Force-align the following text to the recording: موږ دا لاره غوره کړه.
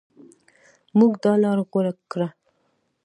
موږ 0.97 1.11
دا 1.23 1.33
لاره 1.43 1.63
غوره 1.69 1.93
کړه. 2.11 2.27